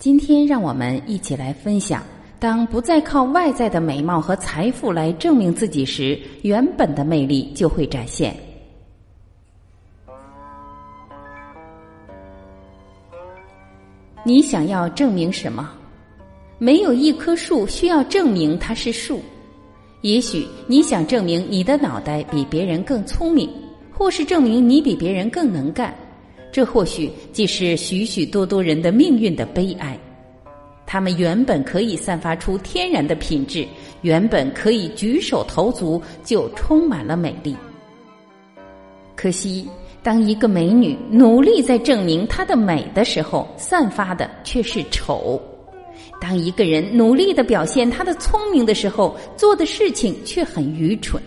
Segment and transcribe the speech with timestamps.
[0.00, 2.02] 今天让我们一起来分享：
[2.38, 8.34] 当不再靠外在的美貌和财富来证明自己时，原本的魅力就会展现。
[14.24, 15.70] 你想要证明什么？
[16.56, 19.20] 没有一棵树需要证明它是树。
[20.00, 23.50] 也许你想证明你的脑袋比别人更聪明，
[23.92, 25.94] 或是证明你比别人更能干。
[26.52, 29.98] 这或许既是许许多多人的命运的悲哀。
[30.86, 33.64] 他们原本可以散发出天然的品质，
[34.02, 37.56] 原本可以举手投足就充满了美丽。
[39.14, 39.68] 可惜，
[40.02, 45.40] 当一个美女努力在证明她的美的时候，散发的却是丑；
[46.20, 51.22] 当一个人努力的表现他的聪明的时候，做的事情却很愚蠢。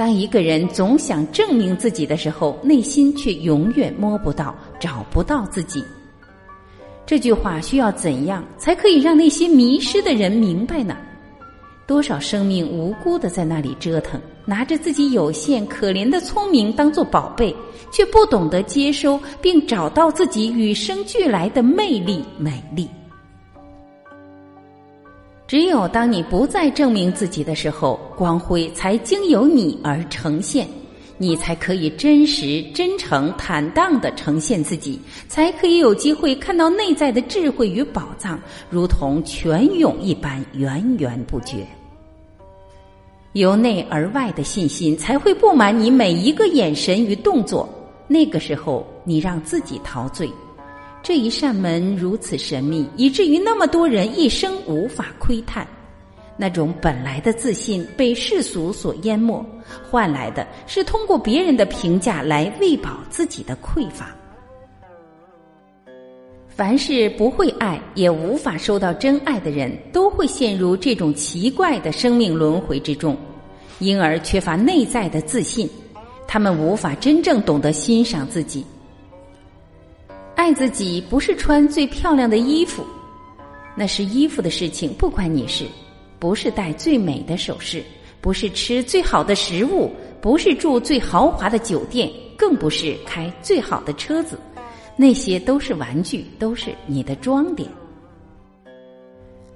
[0.00, 5.84] 当一个人总想证明自己的时候，内心却永远摸不到、找不到自己。
[7.04, 10.96] 这句话需要怎样才可以让那些迷失的人明白呢？
[11.86, 17.54] 多少生命无辜的在那里折腾，拿着自己有限可怜的聪明当做宝贝，
[17.92, 22.88] 却不懂得接收并找到自己与生俱来的魅力、美丽。
[25.50, 30.64] 只有当你不再证明自己的时候，光辉才经由你而呈现，
[31.18, 38.38] 你才可以真实、真诚、坦荡的呈现自己，才可以有机会看到内在的智慧与宝藏，
[38.70, 41.66] 如同泉涌一般源源不绝。
[43.32, 47.68] 由内而外的信心才会布满你每一个眼神与动作，
[48.06, 50.30] 那个时候，你让自己陶醉。
[51.02, 55.66] 这一扇门如此神秘，以至于那么多人一生无法窥探。
[56.36, 59.44] 那种本来的自信被世俗所淹没，
[59.90, 64.14] 换来的是通过别人的评价来喂饱自己的匮乏。
[66.48, 73.16] 凡是不会爱也无法收到真爱的人，都会陷入这种奇怪的生命轮回之中，
[73.78, 75.68] 因而缺乏内在的自信。
[76.26, 78.64] 他们无法真正懂得欣赏自己。
[80.40, 82.82] 爱自己不是穿最漂亮的衣服，
[83.76, 85.66] 那是衣服的事情，不关你事；
[86.18, 87.84] 不是戴最美的首饰，
[88.22, 94.38] 不是吃最好的食物，不是住最豪华的酒店，更不是开最好的车子，
[94.96, 97.68] 那些都是玩具，都是你的装点。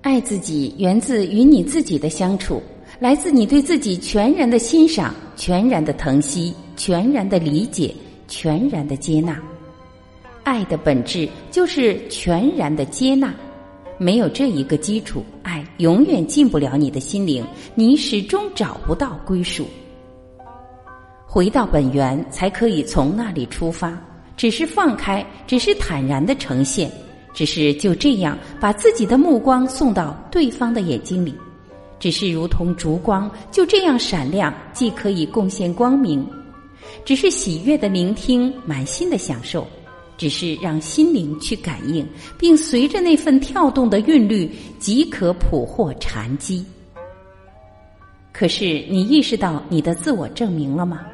[0.00, 2.60] 爱自己源自与你自己的相处，
[2.98, 7.94] 来自你对自己全然的欣赏、全然的疼惜、全然的理解、
[8.26, 9.40] 全然的接纳。
[10.44, 13.34] 爱的本质就是全然的接纳，
[13.98, 17.44] 没有这一个基础，爱永远进不了你的心灵，
[17.74, 19.66] 你始终找不到归属。
[21.26, 23.96] 回到本源，才可以从那里出发。
[24.36, 26.90] 只是放开，只是坦然的呈现，
[27.32, 31.32] 只是就这样把自己的目光送到对方的眼睛里，
[32.00, 36.26] 只是如同烛光，就这样闪亮，既可以贡献光明，
[37.04, 39.66] 只是喜悦的聆听，满心的享受。
[40.22, 42.06] 只是让心灵去感应，
[42.38, 46.64] 并随着那份跳动的韵律，即可捕获禅机。
[48.30, 51.04] 可是，你意识到你的自我证明了吗？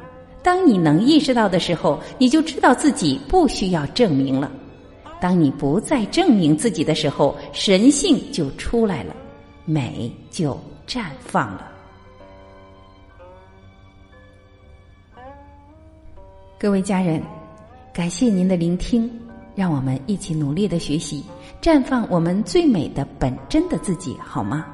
[0.43, 4.51] 当你能意识到的时候，你就知道自己不需要证明了。
[5.19, 9.15] 当你不再证明自己的时候，神性就出来了，
[9.65, 10.55] 美就
[10.85, 11.67] 绽放了。
[16.59, 17.38] 各位家人。
[17.99, 19.11] 感谢您的聆听，
[19.55, 21.21] 让我们一起努力的学习，
[21.61, 24.65] 绽放我们最美的本真的自己，好吗？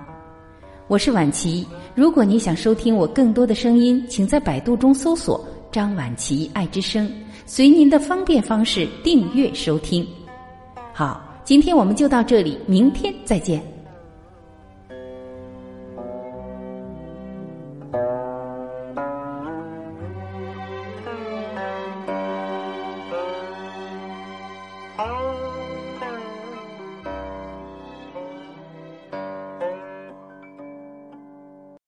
[0.88, 1.66] 我是婉琪。
[1.96, 7.12] 如果你想收听我更多的声音，请在百度中搜索“张婉琪爱之声”，
[7.48, 10.08] 随您的方便方式订阅收听。
[10.94, 13.75] 好，今天我们就到这里，明天再见。